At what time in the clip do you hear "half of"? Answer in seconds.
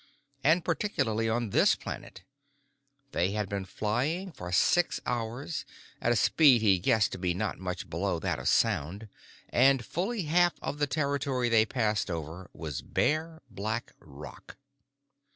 10.23-10.79